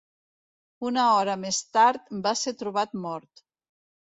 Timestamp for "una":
0.91-1.03